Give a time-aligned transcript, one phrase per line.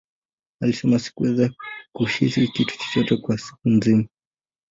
[0.61, 1.53] Alisema, Sikuweza
[1.95, 4.05] kuhisi kitu chochote kwa siku nzima.